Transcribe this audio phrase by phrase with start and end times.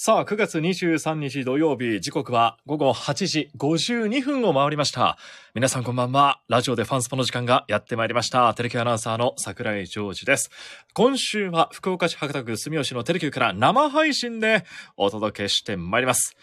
[0.00, 5.18] さあ、9月23日土曜日、時刻は午後8時52分を回りました。
[5.56, 6.40] 皆さんこんばんは。
[6.46, 8.54] ラジオでファンスポの時間がやってまいりました。
[8.54, 10.50] テレキュアナウンサーの桜井ジョージです。
[10.94, 14.64] 今週は福岡市博多区住吉のテレキューから生配信で
[14.96, 16.36] お届けしてまいります。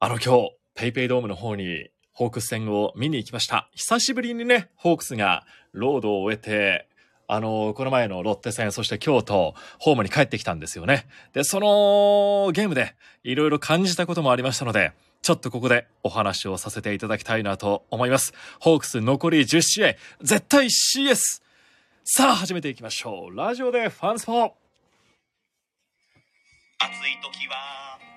[0.00, 3.68] あの今日、ペイペイドームの方にホークス戦を見に行きました。
[3.74, 6.88] 久しぶりにね、ホークスがロードを終えて、
[7.30, 11.06] あの、この前のロッテ戦、そして京都、ホームに帰ってきたんですよね。
[11.34, 18.32] で、そのゲームでいろいろ感じたこともありましたので、ちょっとここでお話をさせていただきたいなと思います。
[18.60, 21.42] ホークス残り10試合、絶対 CS!
[22.02, 23.36] さあ、始めていきましょう。
[23.36, 24.50] ラジオでファンスポ暑い
[27.22, 27.98] 時は「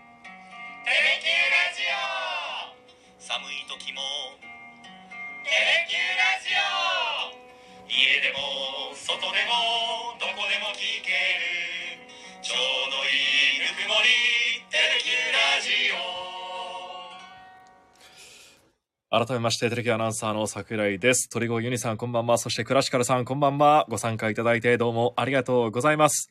[0.85, 1.81] テレキューラジ
[3.19, 3.99] オ」寒い時も
[5.43, 6.05] 「テレキューラ
[6.39, 6.47] ジ
[7.47, 7.49] オ」
[7.91, 11.99] 家でも外でもどこでも聞ける
[12.41, 13.11] ちょうどい
[13.59, 14.07] いぬくもり
[14.71, 15.99] 「テレキューラジオ」
[19.27, 21.27] 改めまして、テレキアナウンサーの桜井です。
[21.27, 22.37] 鳥越ユニさん、こんばんは。
[22.37, 23.85] そして、クラシカルさん、こんばんは。
[23.89, 26.29] ご参加いただいて、どうもありがとうございます。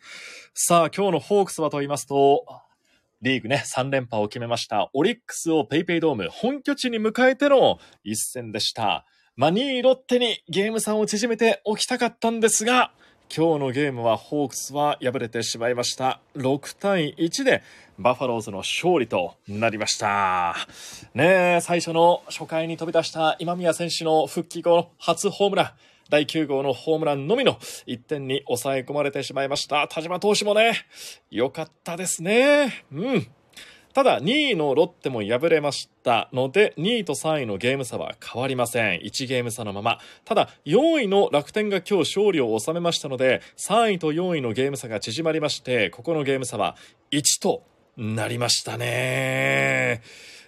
[0.54, 2.46] さあ、今日のホークスはと言いますと、
[3.20, 4.88] リーグね、3連覇を決めました。
[4.94, 9.04] オリックスをペイペイドーム、本拠地に迎えての一戦でした。
[9.40, 12.92] まあ、2位ロッテにゲーム差を縮めておきたかったんですが、
[13.34, 16.20] 今日のゲームはホークスは敗れてしまいました。
[16.36, 17.62] 6対1で
[17.98, 20.56] バファローズの勝利となりました。
[21.14, 25.70] ねえ、最初の初回に飛び出した今宮選手の復帰後の初ホームラン。
[26.10, 27.54] 第9号のホームランのみの
[27.86, 29.88] 1点に抑え込まれてしまいました。
[29.88, 30.74] 田島投手もね、
[31.30, 32.84] 良かったですね。
[32.92, 33.26] うん。
[33.92, 39.00] ただ、2位のロッテも敗れましたので、2位と3位のゲーム差は変わりません。
[39.00, 39.98] 1ゲーム差のまま。
[40.24, 46.76] ただ、4位の楽天が今日勝利を収めましたので、3位と4位のゲーム差が縮まりまして、ここのゲーム差は
[47.10, 47.64] 1と
[47.96, 50.02] なりましたね。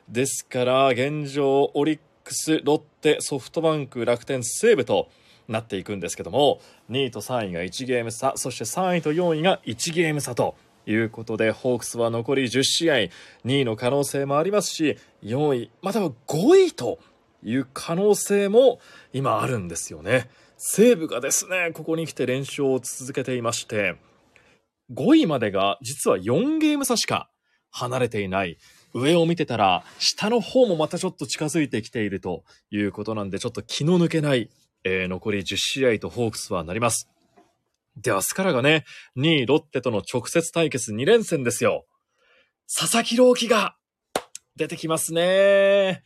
[0.09, 5.09] ですから、現状、オリックス、ロッテ、ソフトバンク、楽天、西武と、
[5.49, 10.55] なっていくんですけども2位と3位が1ゲーム差そして3位と4位が1ゲーム差と
[10.87, 12.94] いうことでホークスは残り10試合
[13.44, 16.98] 2位の可能性もありますし4位または5位と
[17.43, 18.81] いう可能性も
[19.12, 23.97] 今あるんですよね西武がですねここに来て連勝を続けていまして
[24.94, 27.28] 5位までが実は4ゲーム差しか
[27.71, 28.59] 離れていない
[28.94, 34.50] 上を見てたら下の方もまたちょっと近づいてきているということなんでちょっと気の抜けない
[34.84, 37.09] えー残り10試合とホークスはなります。
[37.97, 38.84] で、明日からがね、
[39.16, 41.86] 2位ロッテとの直接対決2連戦ですよ。
[42.75, 43.76] 佐々木朗希が
[44.56, 46.03] 出てきますね。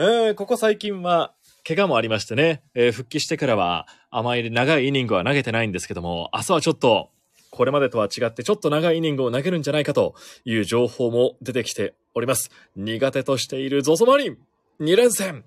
[0.00, 1.34] えーここ最近は
[1.66, 7.10] 怪我もありましてね、えー復帰してからはあまり長いイニングは投げてないんですけども、明日はちょっと
[7.50, 10.14] これまでとは違ってちょっと長いイニングを投げるんじゃないかと
[10.44, 12.50] いう情報も出てきております。
[12.76, 14.38] 苦手としているゾゾマリン
[14.80, 15.44] 2連戦。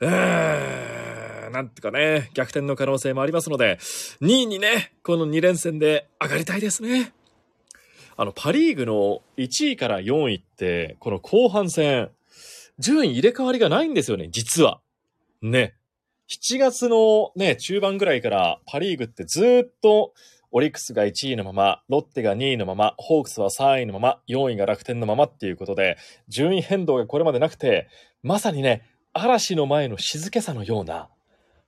[0.00, 1.03] えー、
[1.54, 3.78] なんてかね、逆転の可能性もありますので、
[4.20, 7.12] 2位にね、この2連戦で上がりたいですね。
[8.16, 12.10] あの、パリーグの1位から4位って、この後半戦、
[12.80, 14.80] 順位入れ替わりがないんですよね、実は。
[15.42, 15.76] ね。
[16.28, 20.12] 7月のね、中盤ぐらいからパリーグってずっと
[20.50, 27.86] オリックスが1位のまま、ロッテが2位のまま、ホークスは3位のまま、4位が楽天のままっていうことで、順位変動がこれまでなくて、
[28.24, 28.82] まさにね、
[29.12, 31.08] 嵐の前の静けさのような、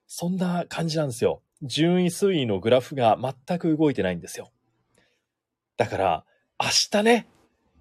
[0.06, 1.43] そんな感じなんですよ。
[1.62, 4.50] 順位推移のグラフが全く動いてないんですよ。
[5.77, 6.25] だから、
[6.61, 7.27] 明日ね、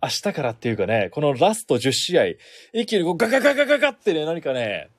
[0.01, 2.25] 明日からっていうかね、このラスト10試合、
[2.73, 4.89] 一気にこうガガガガガガってね、何かね、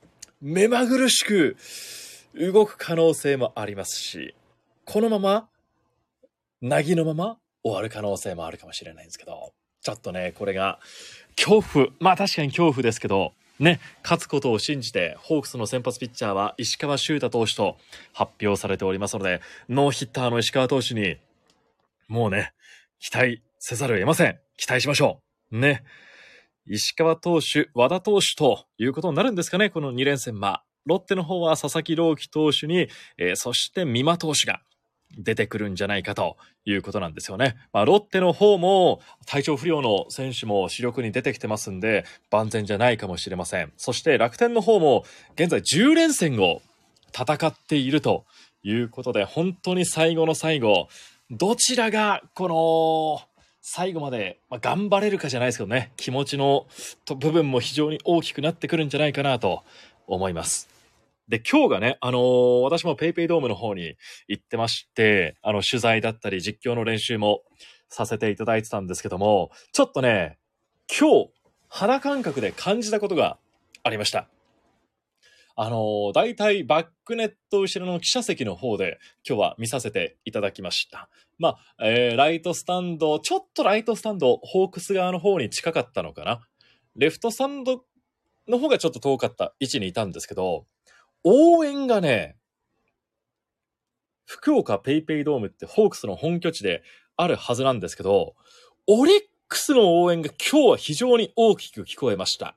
[0.41, 1.57] 目まぐるしく
[2.35, 4.35] 動く可能性もありますし、
[4.85, 5.49] このまま、
[6.61, 10.81] なぎのまま終わる可能性もあるかもしれないんですけど、ちょっとね、これが
[11.37, 17.77] 恐怖、まあ確かに恐怖ですけど、ね、勝つことを信じて、ホークスの先発ピッチャーは石川修太投手と
[18.13, 21.17] 発表されておりますので、ノーヒッターの石川投手に、
[22.09, 22.53] もうね、
[22.99, 24.39] 期待せざるを得ません。
[24.57, 25.59] 期待しましょう。
[25.59, 25.85] ね。
[26.67, 30.63] 石川投手、和田投手ということになるんですかね、この2連戦は。
[30.85, 32.89] ロッテの方は佐々木朗希投手に、
[33.19, 34.61] えーそして美馬投手が
[35.17, 37.57] 出てくるんじゃないかということなんですよね。
[37.73, 43.73] まあ、ロッテの方も体調不良の選手も主力に出てきてますんで、万全じゃないかもしれません。
[43.77, 45.05] そして楽天の方も
[45.35, 46.61] 現在10連戦を
[47.13, 48.25] 戦っていると
[48.63, 50.89] いうことで、本当に最後の最後、
[51.31, 56.67] どちらがこの最後まで、まあ、頑張れるかじゃないですけどね、気持ちの
[57.19, 59.65] 部分も非常に大きくなってくるんじゃないかなと
[60.07, 60.76] 思います。
[61.29, 63.97] で、今日がね、あのー私も PayPay ドームの方に
[64.29, 67.43] 行ってまして、あの、取材だったり実況の練習も
[67.89, 70.39] させていただいてたんですけども、ちょっとね、
[70.89, 71.31] 今日、
[71.69, 73.39] 肌感覚で感じたことが
[73.83, 74.29] ありました。
[75.57, 81.09] あのー、大体バックネット後ろの記者席の方で今日は見させていただきました。
[81.39, 86.47] まあ、えー、ライトスタンド、ちょっとライトスタンド、ホークス側の方に近かったのかな。
[86.95, 87.85] レフトスタンド
[88.47, 90.67] の方がちょっと遠かった位置にいたんですけど、
[91.29, 92.37] 応援がね、
[94.27, 96.85] 福岡ペイペイドームってホークスの本拠地で
[97.17, 98.37] あるはずなんですけど、
[98.87, 102.57] オリックスの応援が今日は非常に大きく聞こえました。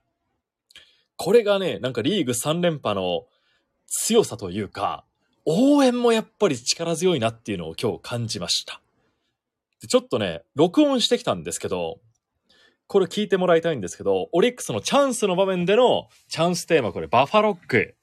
[1.15, 3.25] これがね、なんかリーグ3連覇の
[3.87, 5.03] 強さというか、
[5.45, 8.81] 応援もやっぱり力強いなっていうのを今日感じました。
[9.81, 11.99] でちょっとね、録音してきたんですけど、
[12.85, 17.95] これ聞いてもらいたいんですけど、オリックスのチャンスの場面でのチャンステーマ、これバファロック。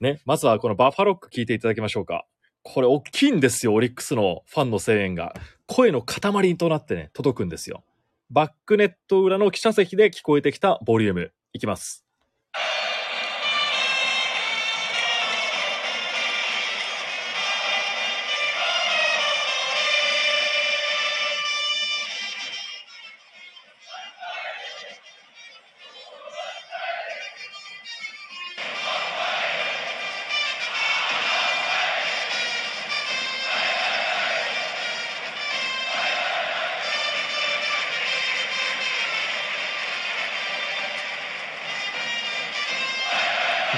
[0.00, 2.24] ね、まずはこのバファロック聞いていただきましょうか。
[2.62, 5.34] これ大きいんですよ、オリックスのファンの声援が。
[5.66, 7.82] 声の塊となってね、届くんですよ。
[8.30, 11.32] バックネット裏の記者席で聞こえてきたボリューム。
[11.52, 12.04] いきます。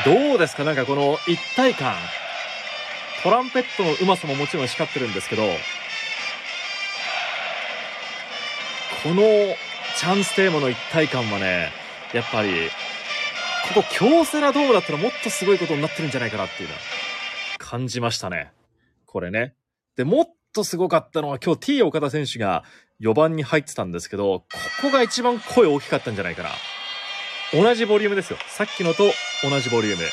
[0.05, 0.65] どうですか？
[0.65, 1.95] なんかこの一体感。
[3.23, 5.49] トランペットの上手さももちろん光ってるんですけど、こ
[9.11, 9.23] の
[9.97, 11.71] チャンステーマの一体感はね、
[12.15, 12.71] やっぱり、
[13.75, 16.81] ここ京セラドームだったらもっとすごいことになってるんじゃないかなっていうのは
[17.59, 18.53] 感じましたね。
[19.05, 19.55] これね。
[19.97, 22.65] で、もっとすごかったのは今日 T 岡田選手が
[23.01, 24.47] 4番に入ってたんですけど、こ
[24.81, 26.51] こが一番声大きかったんじゃないかな。
[27.53, 28.39] 同じボリュームですよ。
[28.49, 29.05] さっきのと
[29.43, 30.05] 同じボリューム。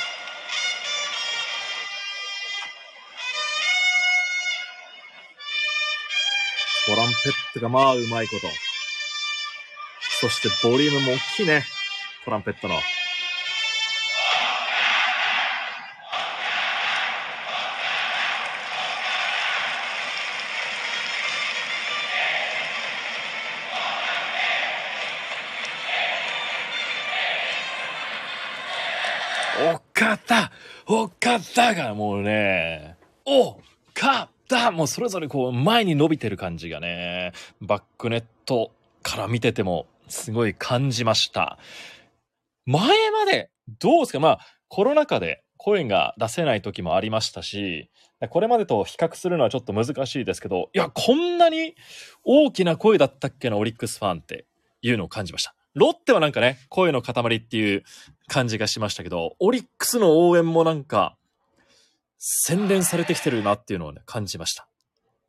[6.86, 8.48] トランペットがまあうまいこと。
[10.22, 11.66] そしてボリュームも大きいね。
[12.24, 12.76] トランペットの。
[31.38, 33.60] おかったがもうね、お
[33.94, 37.32] かったもうそれぞれこう前に伸びてる感じがね、
[37.62, 38.72] バックネット
[39.04, 41.60] から見ててもすごい感じました。
[42.66, 44.20] 前までどうですか？
[44.20, 47.92] まあコロナ禍で声が出せない時もありましたし、
[48.32, 51.76] これまでと比較するのはちょっと難しいですけど、いや、こんなに
[52.24, 54.48] 大きな声だったっけな、オリックスファンって
[54.82, 55.54] いうのを感じました。
[55.76, 57.84] ロッテはなんかね、声の塊っていう
[58.28, 61.16] 感じがしましたけど、オリックスの応援もなんか、
[62.18, 64.68] 洗練されてきてるなっていうのをね、感じました。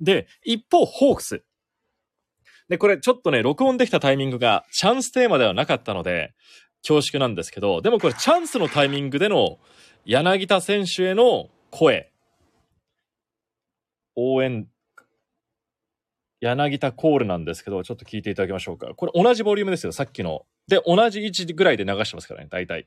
[0.00, 1.42] で、一方、ホークス。
[2.68, 6.34] で、これちょっとね、録音できたタイミングがチャンステーマではなかったので、
[6.82, 9.58] 恐縮なんですけど、でもこれチャンスのタイミングでの
[10.04, 12.12] 柳田選手への声、
[14.16, 14.68] 応援、
[16.40, 18.94] 柳田コールなんですけど、ちょっと聞いていただきましょうか。
[18.94, 20.46] これ同じボリュームですよ、さっきの。
[20.68, 22.86] で、同じ位置ぐらいで流してますからね、大体。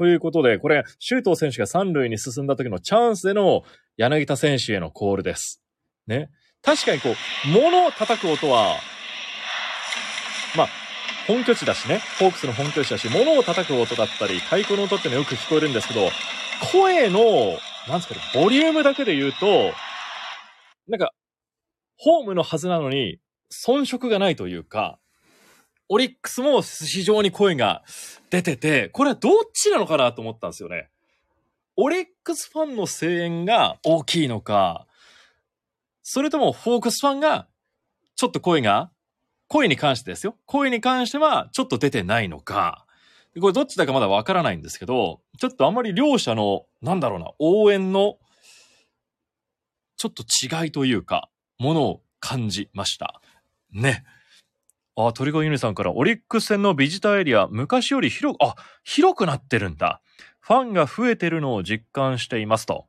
[0.00, 3.64] ということで、これ、周東選手が三塁に進んだ時のチャンスでの
[3.98, 5.62] 柳田選手へのコールです。
[6.06, 6.30] ね。
[6.62, 8.76] 確かにこう、物を叩く音は、
[10.56, 10.68] まあ、
[11.26, 16.08] 本拠地だしね、ホークスの本拠地だし、物を叩く音だったり、太鼓の音ってのよく聞こえるんですけど、
[16.72, 19.74] 声の、なんですかね、ボリュームだけで言うと、
[20.88, 21.12] なんか、
[21.98, 23.18] ホームのはずなのに、
[23.52, 24.98] 遜色がないというか、
[25.92, 27.82] オリックスも非常に声が
[28.30, 30.88] 出てて、これはどっちなのかなと思ったんですよね。
[31.76, 34.86] オリックスファンの声援が大きいのか、
[36.02, 37.48] それともホークスファンが
[38.14, 38.92] ちょっと声が、
[39.48, 40.36] 声に関してですよ。
[40.46, 42.86] 声に関してはちょっと出てないのか。
[43.40, 48.18] これどっちだかまだわからないんですけど、ちょっとあんまり両者の、なんだろうな、応援の、
[49.96, 53.20] ちょっと違いというか、ものを感じました。
[53.72, 54.04] ね。
[54.96, 60.00] あ、鳥越ユニさんから、オリックス戦のビジターエリア、昔より広く、あ、広くなってるんだ。
[60.40, 62.86] ファンが増えてるのを実感していますと。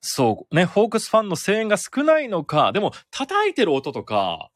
[0.00, 4.50] そう、ね、ホークスファンの声援が少ないのか、でも叩いてる音とか、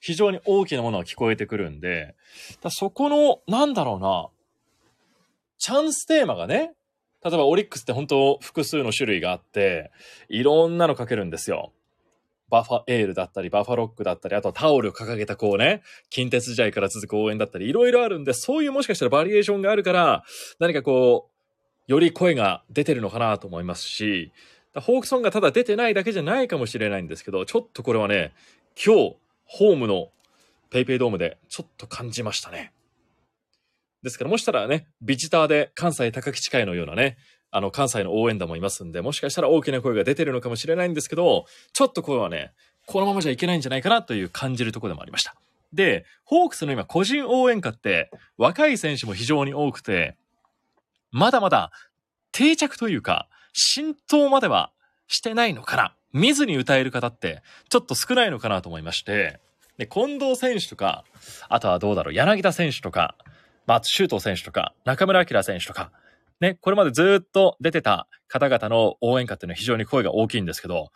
[0.00, 2.14] 非常に大きなものが聞こえてくるんで、
[2.60, 4.28] だそこの、なんだろうな、
[5.58, 6.74] チャンステーマがね、
[7.24, 9.90] 例えばオリックスって本当複数の種類があって、
[10.28, 11.72] いろんなのかけるんですよ。
[12.48, 20.24] バファエールだったり、バファロックだったり、あとはタオルを掲げたこうね、近鉄時代から続く応援だったり、いろいろあるんで、そういうもしかしたらバリエーションがあるから、
[20.58, 21.30] 何かこ
[21.88, 24.32] う、より声が出てるのかなと思いますし、
[24.74, 28.32] ホークソンがただ出てないだけじゃないかもしれないんですけど、ちょっとこれはね、
[28.76, 30.10] 今日、ホームの
[30.70, 32.72] ペイペイドームでちょっと感じましたね。
[34.02, 37.16] ですからもしたらね、ビジターで関西高木会のようなね、
[37.56, 42.52] あの関西の応援団もいますんで、もしかしたら大きな声が出てるのかもしれないんですけど、ちょっとこれはね、
[42.84, 45.34] このままじゃいけないんじゃないかなという感じるところでもありました。
[45.72, 50.18] で、ホークスの今個人応援歌って若い選手も非常に多くて、
[51.10, 51.72] まだまだ
[52.30, 54.70] 定着というか、浸透までは
[55.08, 55.94] してないのかな。
[56.12, 59.40] 見ずに歌える方ってちょっと少ないのかなと思いまして、
[59.78, 61.04] で、近藤選手とか、
[61.48, 63.16] あとはどうだろう、柳田選手とか、
[63.66, 65.90] まあ、周東選手とか、中村晃選手とか、
[66.40, 70.90] ね、これまでずっと出てた方々の応援歌っていうのは非常に声が大きいんですけど、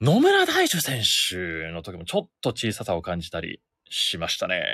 [0.00, 4.64] 野村大樹選手の時もちょっと小ささを感じたりしましたね。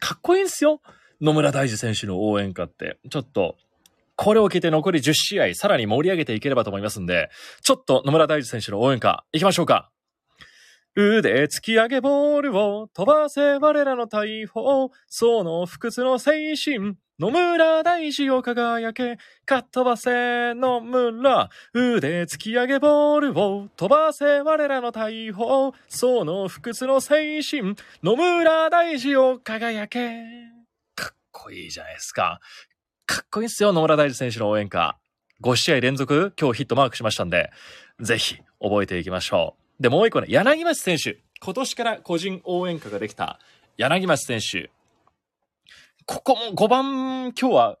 [0.00, 0.80] かっこいいんですよ。
[1.20, 2.98] 野村大樹選手の応援歌って。
[3.10, 3.56] ちょっと、
[4.16, 7.30] これを聞いて残り10試合、さらに盛り上げていければと思いますんで、
[7.62, 9.90] ちょっと野村大樹選手の応援歌、行きましょうか。
[10.96, 30.24] 腕突き上げボールを飛ばせ我らの大砲、その不屈の精神、野村大地を輝け、かっ飛ばせ野村、腕突き上げボールを飛ばせ我らの大砲、その不屈の精神、野村大地を輝け。
[30.94, 32.40] かっこいいじゃないですか。
[33.04, 34.96] かっこいいっすよ、野村大地選手の応援歌。
[35.42, 37.50] 5試合連続今日ヒットマークしましたんで、
[38.00, 39.82] ぜひ覚えていきましょう。
[39.82, 41.18] で、もう一個ね、柳町選手。
[41.38, 43.38] 今年から個人応援歌ができた
[43.76, 44.70] 柳町選手。
[46.10, 47.78] ここも5番、今日は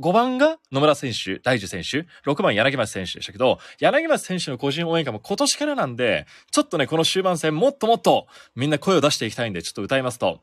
[0.00, 10.42] 5番が野村選手、大樹選手、6番柳町選手でしたけど、柳町選手の個人応援歌も今年からなんで、ちょっとね、この終盤戦もっともっとみんな声を出していきたいんで、ちょっと歌いますと、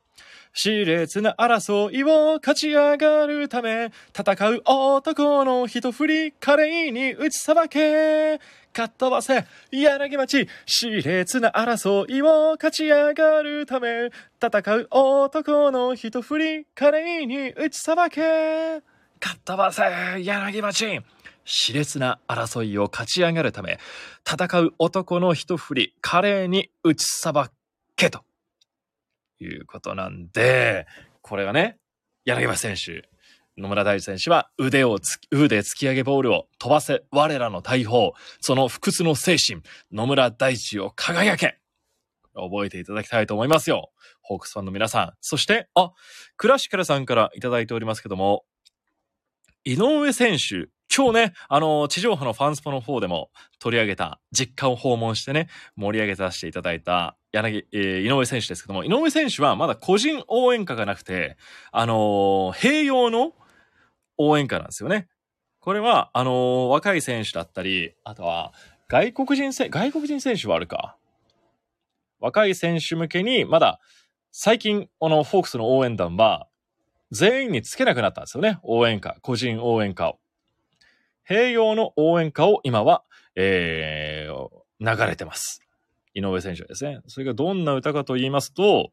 [0.53, 8.39] 熾烈な争いを勝ち上がるため、戦う男の一振り、華麗に打ちさばけ。
[8.73, 18.81] かっ飛ばせ、柳町、熾烈な争いを勝ち上がるため、戦う男の一振り、華麗に打ちさばけ。
[19.19, 19.83] かっ飛ばせ、
[20.21, 21.01] 柳町。
[21.45, 23.79] 熾烈な争いを勝ち上がるため、
[24.29, 27.51] 戦う男の一振り、華麗に打ちさば
[27.95, 28.23] けと。
[29.43, 30.87] いうことなんで、
[31.21, 31.77] これがね、
[32.25, 33.09] 柳橋選手、
[33.57, 41.59] 野村大地選手は腕をつ、腕突き上げボールを飛ばせ我らの大砲、その不屈の精神、野村大地を輝け
[42.33, 43.91] 覚えていただきたいと思いますよ。
[44.21, 45.13] ホークスファンの皆さん。
[45.19, 45.91] そして、あ、
[46.37, 48.45] クラシカルさんからいただいておりますけども、
[49.63, 53.29] 井上選手、今日ね、あの、地上波のファンスポの方でも
[53.59, 61.37] 取り上げた、実家を訪問してね、盛り上げさせていただいた、柳、えー井上選手ですけども、井上選手はまだ個人応援歌がなくて、
[61.71, 63.33] あの併用の
[64.17, 65.07] 応援歌なんですよね。
[65.61, 68.51] これは、あの若い選手だったり、あとは、
[68.89, 70.97] 外国人選、外国人選手はあるか。
[72.19, 73.79] 若い選手向けに、まだ、
[74.33, 76.47] 最近、あの、フォークスの応援団は、
[77.11, 78.59] 全員につけなくなったんですよね。
[78.63, 80.19] 応援歌、個人応援歌を。
[81.31, 83.03] 併用の応援歌を今は、
[83.35, 84.49] えー、
[84.81, 85.61] 流れてます。
[86.13, 86.99] 井上選手はですね。
[87.07, 88.91] それがどんな歌かと言いますと、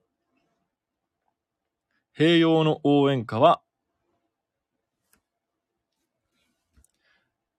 [2.16, 3.60] 併用の応援歌は、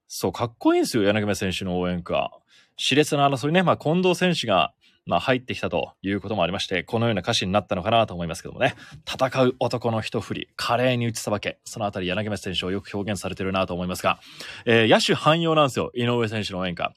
[0.07, 2.31] そう、かっこいいんですよ、柳目選手の応援歌。
[2.77, 4.74] 熾烈な争いね、まあ、近藤選手が、
[5.09, 8.75] まあ、入ってきたということもありまして、このような歌詞になったのかなと思いますけどもね。
[9.11, 11.57] 戦う男の一振り、華麗に打ちさばけ。
[11.65, 14.19] そのあたり、柳目選手をよく表現されてるなと思いますが、
[14.67, 16.93] えー野手汎用なんですよ、井上選手の応援歌。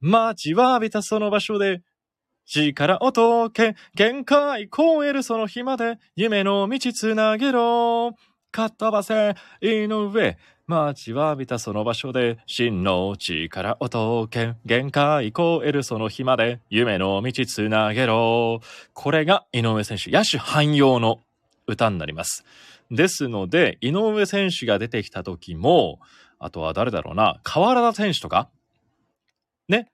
[0.00, 1.82] 待ちわびたその場所で、
[2.46, 8.14] 力を解け、限界超えるその日まで、夢の道つなげろ。
[8.52, 10.36] かっ飛ばせ、井上。
[10.66, 13.88] 待ちわびたその場所で、真の力を
[14.28, 18.60] 解け、限界超えるその日まで、夢の道つなげろ。
[18.92, 21.20] これが井上選手、野手汎用の
[21.66, 22.44] 歌になります。
[22.90, 25.98] ですので、井上選手が出てきた時も、
[26.38, 28.50] あとは誰だろうな、河原田選手とか、
[29.68, 29.88] ね、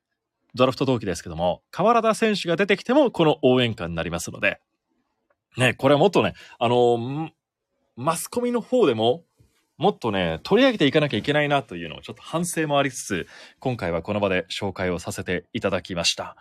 [0.57, 4.61] ドラフト同期ですけども、河原田選手が出てきても、この応援歌になりますので、
[5.57, 7.33] ね、これもっとね、あの、ん
[7.99, 9.25] マスコミの方でも、
[9.77, 13.27] もっとね、取り上げていかなきゃいけないなというのをちょっと反省もありつつ、
[13.59, 16.37] 今回はこの場で紹介をさせていただきました。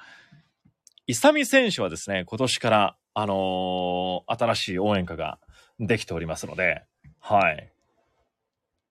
[1.08, 5.40] イサミ選手はですね、今年から、あのー新しい応援歌が
[5.80, 6.84] できておりますので、
[7.20, 7.74] はい。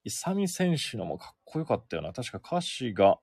[0.02, 2.12] イサミ選手のもかっこよかったよな。
[2.12, 3.20] 確か歌詞が、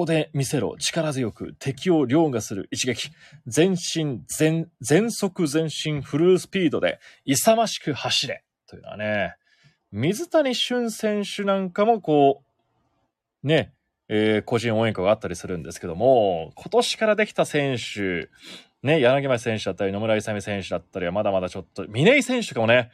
[0.00, 0.76] ここで見せろ。
[0.78, 3.10] 力強く敵を凌駕する一撃。
[3.46, 8.42] 全身、全、全速前進フルスピードで勇ましく走れ。
[8.66, 9.34] というのはね、
[9.92, 12.42] 水谷俊選手なんかもこ
[13.44, 13.74] う、ね、
[14.08, 18.30] えー個人応援歌があったりするんですけども、今年からできた選手、
[18.82, 22.90] ね、柳町選手だったり、野村勇選手だったりはまだまだちょっと、峰井選手とかもね、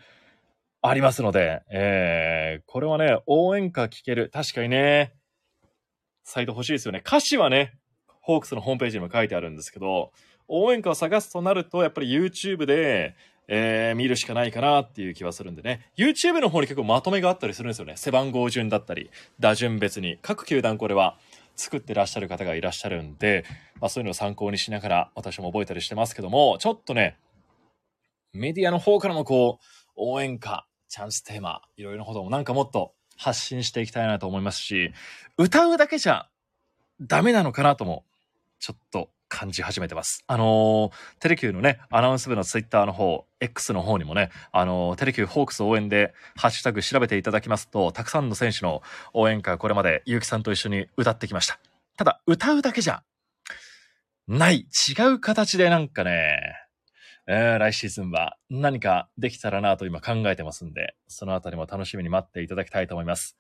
[0.83, 4.29] ありますので、えー、これはね、応援歌聞ける。
[4.35, 5.15] 確かにね、
[6.27, 7.03] サイト欲しいですよね。
[7.07, 7.79] 歌詞はね、
[8.21, 10.11] ホークスのホームページにも書いてあるんですけど、
[10.49, 13.15] 応援歌を探すとなると、やっぱり YouTube で、
[13.47, 15.89] えー見るしかないかなっていう気はするんでね。
[15.97, 17.93] YouTube の方に結構まとめがあったりするんですよね。
[17.97, 20.19] 背番号順だったり、打順別に。
[20.21, 21.17] 各球団これは
[21.55, 23.45] 作ってらっしゃる方がいらっしゃるんで、
[23.81, 27.19] まあそういうのを参考にしながら私も覚えたりしてますけども、ちょっとね、
[28.33, 34.93] メディアの方からもこう、応援歌、チャンステーマ、いろいろなこともなんかもっと発信していきたいなと思いますし、
[35.39, 36.29] 歌うだけじゃ
[37.01, 38.05] ダメなのかなとも、
[38.59, 40.23] ちょっと感じ始めてます。
[40.27, 48.83] あのーテレキューのね、アナウンス部のツイッターの方、X の方にもね、あのーテレキューホークス応援で、ハッシュタグ調べていただきますと、たくさんの選手の
[49.13, 51.59] 応援歌、これまで結城さんと一緒に歌ってきました。
[51.97, 53.03] ただ、歌うだけじゃ
[54.29, 56.66] ない、違う形でなんかね、
[57.29, 63.37] えー来シーズンは何かできたらなと今考えてますんで、そのあたりも楽しみに待っていただきたいと思います。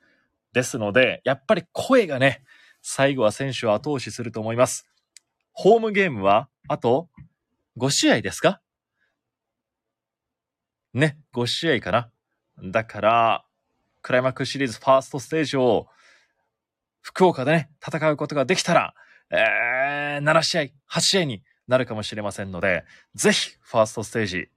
[0.52, 2.42] ですので、やっぱり声がね、
[2.82, 4.88] 最後は選手を後押しすると思います。
[5.52, 7.08] ホームゲームは、あと
[7.78, 8.60] 5試合ですか？
[10.92, 12.10] ね、5試合かな。
[12.72, 13.44] だから、
[14.02, 15.88] クライマックスシリーズファーストステージを
[17.02, 18.94] 福岡でね、戦うことができたら、
[19.30, 24.48] えー、7試合、8試合になるかもしれませんので、ぜひ、ファーストステージ、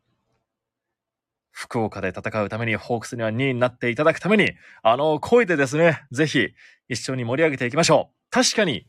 [1.52, 6.50] 福岡で戦うために、ホークスには2位になっていただくために、あの、声でですね、ぜひ、
[6.88, 8.30] 一緒に盛り上げていきましょう。
[8.30, 8.88] 確かに、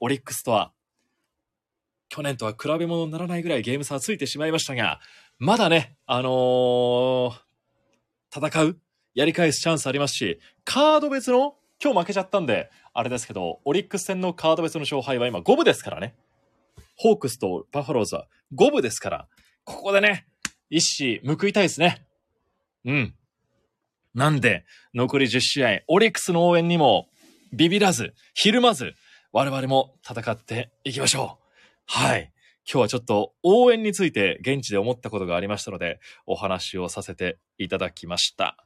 [0.00, 0.72] オリックスとは、
[2.08, 5.00] 去年とは比べ物にならないぐらいゲーム差はついてしまいましたが、
[5.38, 7.46] まだね、あのー
[8.34, 8.78] 戦う、
[9.14, 16.14] やり返すチャンスありますし、カード別の、今日負けちゃったんで、あれですけど、オリックス戦のカード別の勝敗は今5分ですからね。
[16.96, 19.28] ホークスとバファローズは5分ですから、
[19.64, 20.26] ここでね、
[20.70, 22.06] 一矢報いたいですね。
[22.84, 23.14] うん。
[24.14, 27.08] なんで、残り10試合、オリックスの応援にも
[27.52, 28.94] ビビらず、ひるまず、
[29.32, 31.44] 我々も戦っていきましょう。
[31.86, 32.32] はい。
[32.68, 38.56] 今日はちょっと応援について現地で思ったことがありましたので、お話をさせていただきました。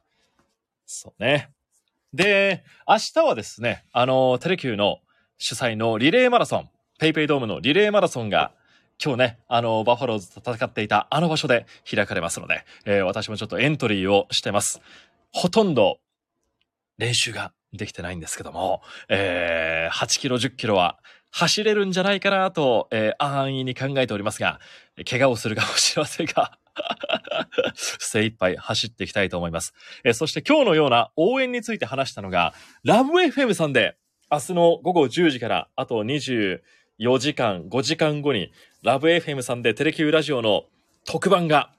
[0.85, 1.51] そうね。
[2.13, 4.99] で、明日はですね、あの、テレキューの
[5.37, 6.69] 主催のリレーマラソン、
[7.01, 8.51] ペイペイドームのリレーマラソンが、
[9.03, 14.81] 今日ね、あの、バファローズと戦っていたあの場所で開かれますので、えー私もちょっとエントリーをしてます。
[15.31, 15.97] ほとんど
[16.99, 20.99] 練習ができてないんですけども、えー8キロ、10キロは
[21.31, 24.59] 走れるんじゃないかなと、えー安易に考えておりますが、
[25.09, 26.59] 怪我をするかもしれませんが、
[27.73, 29.73] 精一杯走っていきたいと思います。
[30.03, 33.97] えーそして今日のような応援について話したのが、ラブ FM さんで、
[34.33, 36.05] 明日の午後10時から、あと
[37.01, 38.51] 4時間、5時間後に、
[38.83, 40.65] ラブ FM さんでテレキューラジオの
[41.03, 41.71] 特番が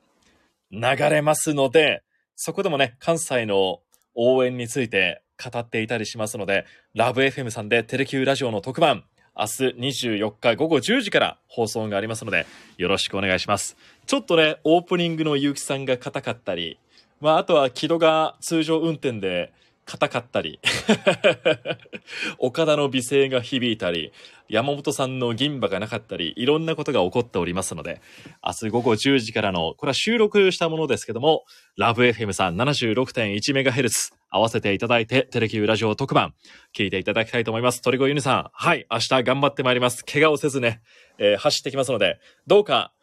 [0.72, 2.02] 流れますので、
[2.34, 3.78] そこでもね、関西の
[4.16, 9.04] 応援について語っていたりしますので、ラブ FM さんでテレキューラジオの特番、
[9.38, 9.52] 明日
[10.08, 12.44] 24日午後10時から放送がありますので、
[12.76, 13.76] よろしくお願いします。
[14.06, 16.80] ちょっとね、オープニングの結城さんが硬かったり、
[17.20, 19.52] まあ、あとは木戸が通常運転で
[19.92, 20.58] 硬かったり、
[22.38, 24.10] 岡田の美声が響いたり、
[24.48, 28.00] 山本さんの銀歯がなかったり、いろんなことが起こっておりますので、
[28.42, 31.44] 明日午後10時からの、これは収録したものですけども、
[31.76, 36.32] ラブ FM さん 76.1MHz 合わせていただいて、テレキューラジオ特番、
[36.74, 37.82] 聞いていただきたいと思います。
[37.82, 40.06] 鳥越ユニさん、はい、明日頑張ってまいります。
[40.06, 40.80] 怪我をせずね、
[41.18, 42.94] えー走ってきますので、どうか、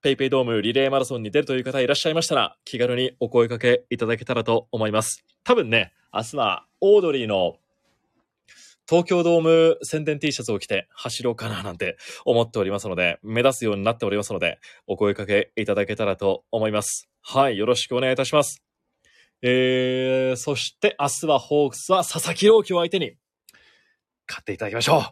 [0.00, 5.24] ペイペイドームリレーマラソンに出るという方いらっしゃいましたら、気軽にお声掛けいただけたらと思います。
[5.42, 7.56] 多分ね、明日はオードリーの
[8.88, 17.08] 東京ドーム宣伝 T シャツを着て走ろうかななんて思っておりますので、目指すようになっておりますので、お声掛けいただけたらと思います。
[17.20, 18.62] はい、よろしくお願いいたします。
[19.42, 23.16] えー、そして明日はホークスは佐々木朗希を相手に
[24.28, 25.02] 勝っていただきましょ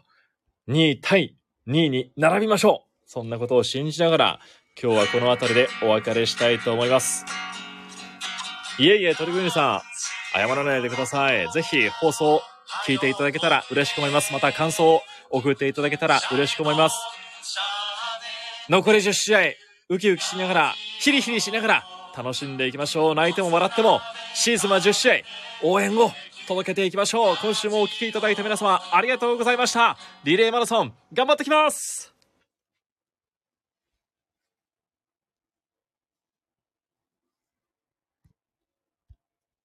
[0.67, 0.71] う。
[0.71, 1.35] 2位対
[1.67, 2.87] 2位に並びましょう。
[3.05, 4.39] そんなことを信じながら、
[4.81, 7.25] 今日はこの辺りでお別れしたいと思います。
[8.77, 9.81] いえいえ、鳥越さ
[10.35, 11.51] ん、謝らないでください。
[11.51, 12.43] ぜひ放送
[12.85, 14.31] 聞いていただけたら嬉しく思います。
[14.33, 16.95] また感想を送っていただけたら嬉しく思います。
[18.69, 19.39] 残り10試合、
[19.89, 21.83] ウキウキしながら、ヒリヒリしながら、
[22.15, 23.15] 楽しんでいきましょう。
[23.15, 23.99] 泣いても笑っても、
[24.35, 25.15] シーズンは10試合、
[25.63, 26.11] 応援を
[26.47, 27.37] 届けていきましょう。
[27.37, 29.97] 今週もお聴きいただいた皆様、ありがとうございました。
[30.23, 32.16] リレーマラソン、頑張ってきます